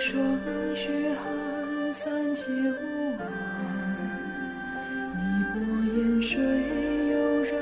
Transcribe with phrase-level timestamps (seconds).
[0.00, 0.18] 霜
[0.74, 3.22] 雪寒，三界无岸，
[5.14, 5.60] 一波
[5.94, 6.40] 烟水
[7.10, 7.52] 悠然，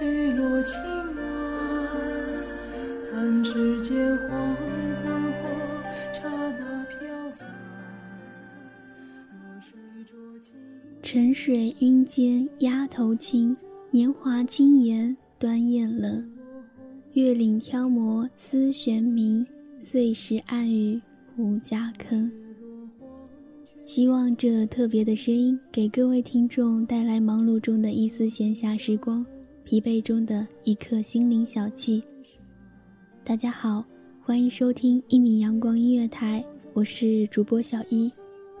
[0.00, 0.80] 绿萝青
[1.16, 1.20] 晚。
[3.10, 5.48] 弹指间黄昏或
[6.12, 7.48] 刹那飘散。
[9.32, 10.54] 弱水浊青。
[11.02, 13.56] 沉水晕间鸭头青，
[13.90, 16.24] 年华轻言端砚冷。
[17.14, 19.44] 月岭挑磨丝悬明，
[19.80, 21.02] 碎石暗语
[21.36, 22.30] 无家坑。
[23.84, 29.24] 希望这特别的声音给各位听众带来忙碌中的一丝闲暇时光，
[29.64, 32.02] 疲惫中的一刻心灵小憩。
[33.22, 33.84] 大家好，
[34.22, 38.10] 欢迎收听一米阳光音乐台，我是主播小一。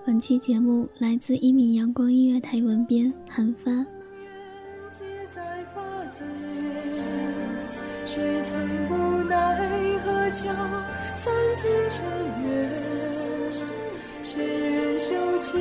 [0.04, 3.86] 本期节目来自一米阳光音乐台文编韩帆。
[10.32, 10.52] 桥
[11.24, 12.04] 散尽尘
[12.44, 13.10] 缘？
[14.22, 15.56] 谁人袖千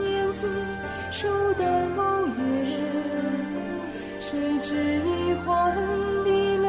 [0.00, 0.46] 年记，
[1.10, 2.70] 数淡某言？
[4.18, 4.74] 谁执
[5.04, 5.76] 一环
[6.24, 6.66] 的泪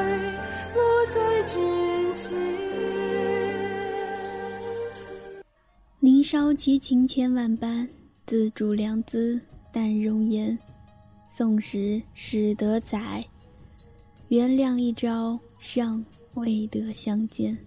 [0.76, 2.38] 落在君前？
[6.02, 7.88] 年少奇情千万般，
[8.26, 9.40] 自主良姿
[9.72, 10.60] 淡容颜。
[11.30, 13.24] 宋时始得载，
[14.28, 17.58] 原谅一朝尚未得相见。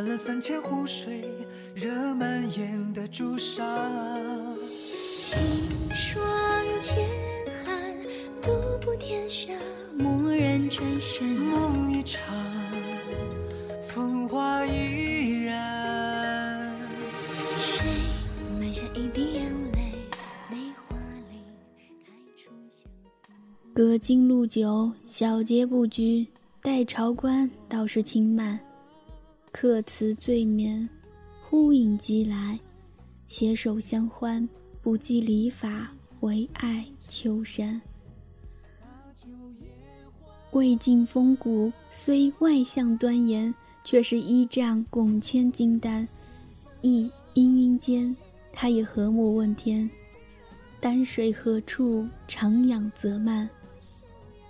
[0.00, 1.22] 乱了三千湖水，
[1.74, 3.62] 惹满眼的朱砂。
[5.14, 5.38] 清
[5.94, 6.24] 霜
[6.80, 7.06] 千
[7.62, 7.94] 寒，
[8.40, 8.50] 独
[8.80, 9.52] 步天下，
[9.98, 11.22] 蓦然转身。
[11.26, 12.22] 梦一场，
[13.82, 16.74] 风华依然。
[17.58, 17.84] 谁
[18.58, 19.92] 埋下一滴眼泪，
[20.50, 20.56] 梅
[20.88, 20.96] 花
[21.28, 21.44] 里
[22.06, 22.86] 开出相思。
[23.74, 26.26] 隔金路酒，小节不拘。
[26.62, 28.58] 待朝官，倒是轻慢。
[29.52, 30.88] 客辞醉眠，
[31.42, 32.58] 忽影即来。
[33.26, 34.48] 携手相欢，
[34.80, 37.80] 不计礼法，唯爱秋山。
[40.52, 43.54] 魏晋风骨，虽外向端严，
[43.84, 46.06] 却是依仗拱千金丹。
[46.80, 48.16] 亦氤氲间，
[48.52, 49.88] 他也和睦问天：
[50.80, 52.06] 丹水何处？
[52.26, 53.48] 长养泽漫。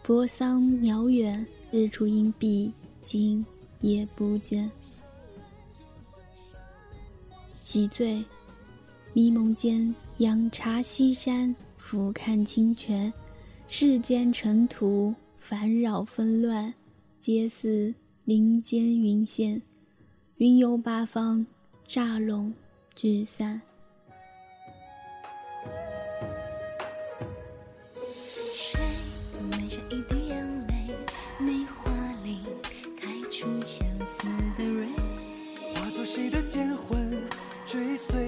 [0.03, 2.73] 泊桑遥远，日出阴蔽，
[3.03, 3.45] 今
[3.81, 4.71] 夜不见。
[7.73, 8.25] 洗醉，
[9.13, 13.13] 迷蒙间，仰茶西山，俯瞰清泉。
[13.69, 16.75] 世间尘土，烦扰纷乱，
[17.21, 17.95] 皆似
[18.25, 19.63] 林间云仙。
[20.39, 21.47] 云游八方，
[21.87, 22.53] 乍拢
[22.97, 23.63] 聚散。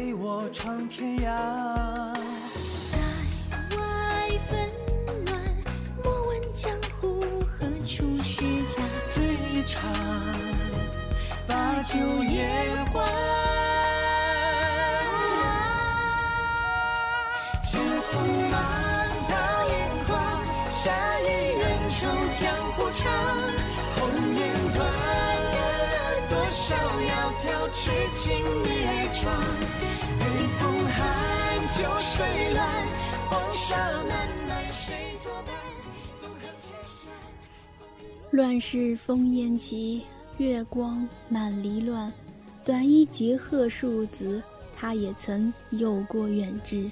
[0.03, 1.29] 陪我闯天涯。
[3.79, 4.69] 外纷
[5.27, 5.41] 乱
[6.03, 8.83] 莫问江湖何处是家。
[9.15, 9.23] 醉
[9.53, 9.81] 一场
[11.47, 13.72] 把酒言欢
[26.33, 27.13] 多少窈
[27.45, 28.91] 窕痴情女儿
[29.21, 29.23] 装。
[30.19, 30.25] 北
[30.57, 30.99] 风寒，
[31.77, 32.25] 酒水
[32.55, 32.65] 乱，
[33.29, 33.77] 黄沙
[34.09, 34.11] 漫
[34.49, 35.55] 漫谁作伴？
[36.23, 37.13] 风和千山。
[38.31, 40.05] 乱世烽烟起，
[40.39, 42.11] 月光满离乱。
[42.65, 44.43] 短衣结鹤庶子，
[44.75, 46.91] 他也曾有过远志。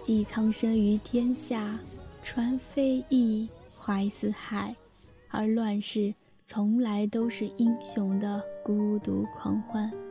[0.00, 1.78] 寄苍生于天下，
[2.22, 3.46] 传飞翼，
[3.78, 4.74] 怀四海。
[5.28, 6.14] 而乱世
[6.48, 10.05] 从来都是英雄的孤独狂欢。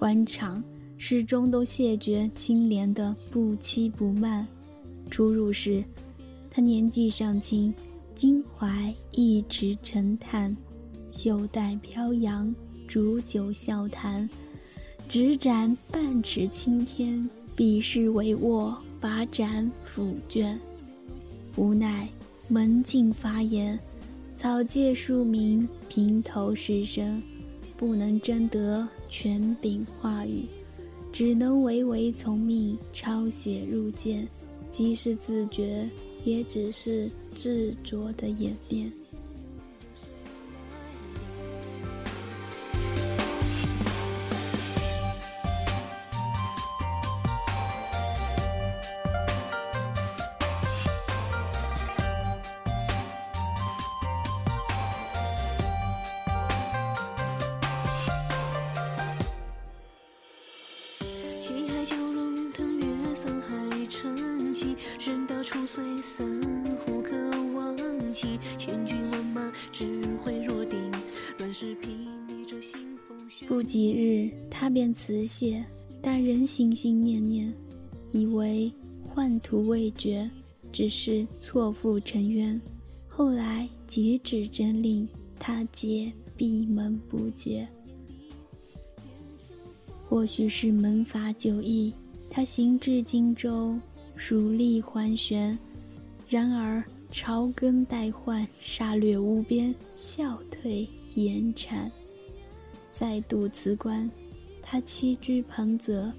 [0.00, 0.64] 官场
[0.96, 4.48] 始终都谢绝清廉的不欺不慢。
[5.10, 5.84] 初入时，
[6.50, 7.74] 他年纪尚轻，
[8.14, 10.56] 襟怀一池沉潭，
[11.10, 12.54] 袖带飘扬，
[12.88, 14.26] 煮酒笑谈。
[15.06, 20.58] 执盏半尺青天，笔势帷幄，把盏抚卷。
[21.56, 22.08] 无奈
[22.48, 23.78] 门禁发言，
[24.34, 27.20] 草芥庶民，平头士绅，
[27.76, 30.44] 不能争得权柄话语，
[31.12, 34.26] 只能唯唯从命，抄写入剑。
[34.70, 35.90] 即是自觉，
[36.24, 38.90] 也只是执着的演练。
[65.70, 66.26] 人到初岁三
[66.78, 67.16] 户可
[67.54, 67.76] 忘
[68.12, 70.90] 记，千军万马只会若定，
[71.38, 71.86] 乱世睥
[72.28, 72.72] 睨着腥
[73.06, 73.48] 风血雨。
[73.48, 75.64] 不几日，他便辞谢，
[76.02, 77.52] 但仍心心念念，
[78.10, 78.72] 以为
[79.14, 80.28] 宦途未决，
[80.72, 82.60] 只是错付尘冤。
[83.06, 85.08] 后来截止真令，
[85.38, 87.68] 他皆闭门不解。
[90.08, 91.92] 或许是门阀久役，
[92.28, 93.78] 他行至荆州，
[94.20, 95.58] 蜀吏桓玄。
[96.28, 101.90] 然而朝更代换，杀掠无边，笑退严禅。
[102.92, 104.08] 再度辞官，
[104.60, 106.12] 他栖居彭泽，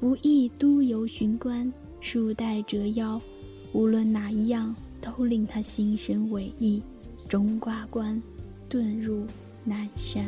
[0.00, 1.70] 不意都邮巡官，
[2.00, 3.20] 数代折腰，
[3.74, 6.82] 无论哪一样，都令他心生悔意，
[7.28, 8.20] 终挂冠，
[8.70, 9.26] 遁入
[9.64, 10.24] 南山。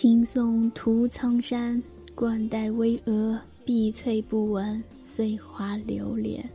[0.00, 1.82] 青松图苍山，
[2.14, 6.48] 冠带巍峨，碧翠不闻，碎花流连。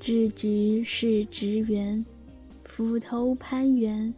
[0.00, 2.02] 智菊是直园，
[2.64, 4.14] 斧头攀援，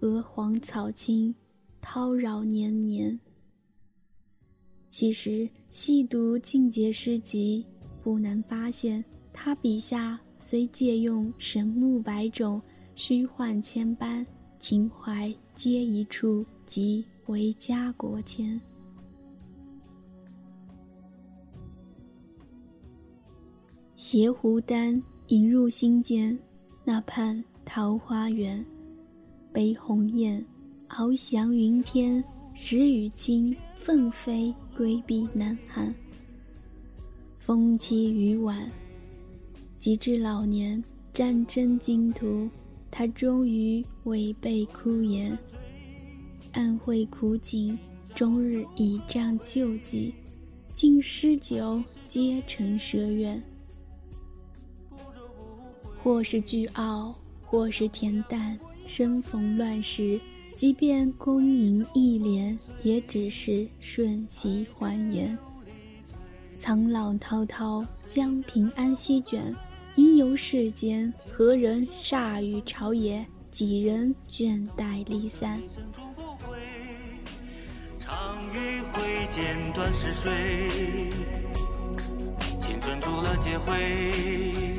[0.00, 1.32] 鹅黄草青，
[1.80, 3.20] 叨扰年年。
[4.90, 7.64] 其实细读静节诗集，
[8.02, 12.60] 不难发现，他笔下虽借用神木百种，
[12.96, 14.26] 虚幻千般，
[14.68, 18.60] 情怀皆一处，即为家国间。
[23.94, 26.36] 携湖丹引入心间，
[26.82, 28.66] 那畔桃花源。
[29.52, 30.44] 悲鸿雁，
[30.88, 32.20] 翱翔云天；
[32.52, 35.94] 时雨轻，奋飞归避南寒。
[37.38, 38.68] 风凄雨晚，
[39.78, 40.82] 及至老年，
[41.12, 42.50] 战争经途，
[42.98, 45.38] 他终于违背哭言，
[46.52, 47.78] 暗会苦景，
[48.14, 50.14] 终日倚仗救济，
[50.72, 53.42] 尽诗酒皆成奢愿。
[56.02, 58.58] 或是倨傲，或是恬淡。
[58.86, 60.18] 生逢乱世，
[60.54, 65.36] 即便功盈一帘，也只是瞬息欢颜。
[66.56, 69.54] 苍老滔滔，将平安席卷。
[69.96, 73.26] 因游世间，何人煞于朝野？
[73.50, 75.58] 几人倦怠离散？
[77.98, 80.30] 长于挥剑断是水，
[82.60, 84.75] 青春逐了劫灰。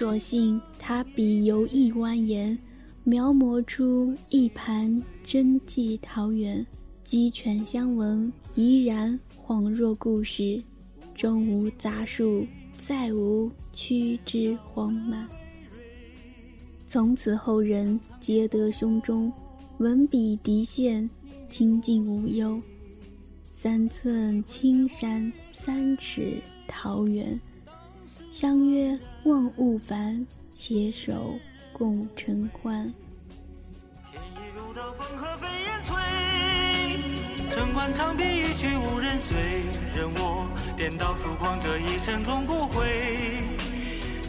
[0.00, 2.56] 所幸他笔游一蜿蜒，
[3.04, 6.66] 描摹出一盘真迹桃源，
[7.04, 10.62] 鸡犬相闻，怡然恍若故事。
[11.14, 12.46] 终无杂树，
[12.78, 15.28] 再无曲枝荒蔓。
[16.86, 19.30] 从此后人皆得胸中
[19.76, 21.10] 文笔涤现，
[21.50, 22.58] 清净无忧。
[23.52, 27.38] 三寸青山，三尺桃源。
[28.30, 31.38] 相约望勿烦，携手
[31.74, 32.92] 共尘欢。
[34.10, 35.94] 天意如刀，风和飞燕吹。
[37.50, 39.36] 城关长壁一去无人随，
[39.94, 42.86] 任我颠倒疏狂，这一生终不悔。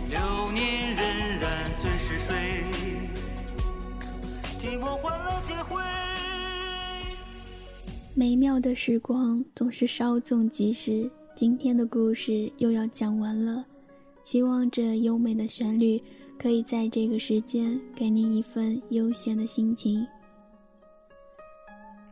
[0.09, 1.45] 流年荏苒，
[1.79, 2.63] 随逝水，
[4.59, 5.81] 寂寞换来劫灰。
[8.13, 13.65] 美妙的时光总是稍纵即逝，今天的故事又要讲完了。
[14.31, 16.01] 希望这优美的旋律
[16.39, 20.07] 可以在这个时间给您一份悠闲的心情。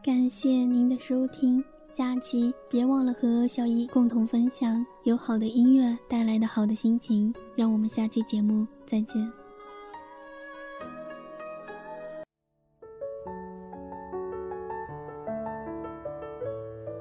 [0.03, 7.33] 感谢您的收听，下期别忘了和小姨共同分享有好的音乐带来的好的心情。
[7.55, 9.38] 让我们下期节目再见。